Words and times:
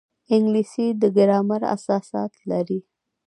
انګلیسي 0.35 0.87
د 1.01 1.03
ګرامر 1.17 1.61
اساسات 1.75 2.31
لري 2.49 2.79